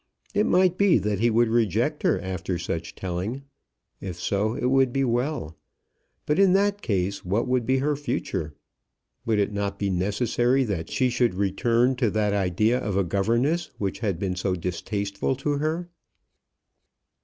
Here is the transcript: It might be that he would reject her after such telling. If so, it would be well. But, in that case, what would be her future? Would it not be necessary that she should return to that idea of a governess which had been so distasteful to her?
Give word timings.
It 0.33 0.47
might 0.47 0.79
be 0.79 0.97
that 0.97 1.19
he 1.19 1.29
would 1.29 1.47
reject 1.47 2.01
her 2.01 2.19
after 2.19 2.57
such 2.57 2.95
telling. 2.95 3.43
If 3.99 4.19
so, 4.19 4.55
it 4.55 4.65
would 4.71 4.91
be 4.91 5.03
well. 5.03 5.55
But, 6.25 6.39
in 6.39 6.53
that 6.53 6.81
case, 6.81 7.23
what 7.23 7.47
would 7.47 7.67
be 7.67 7.77
her 7.77 7.95
future? 7.95 8.55
Would 9.27 9.37
it 9.37 9.53
not 9.53 9.77
be 9.77 9.91
necessary 9.91 10.63
that 10.63 10.89
she 10.89 11.11
should 11.11 11.35
return 11.35 11.95
to 11.97 12.09
that 12.09 12.33
idea 12.33 12.79
of 12.79 12.97
a 12.97 13.03
governess 13.03 13.69
which 13.77 13.99
had 13.99 14.17
been 14.17 14.35
so 14.35 14.55
distasteful 14.55 15.35
to 15.35 15.59
her? 15.59 15.87